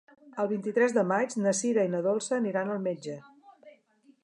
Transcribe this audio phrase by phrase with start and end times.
[0.43, 3.21] El vint-i-tres de maig na Sira i na Dolça aniran al metge.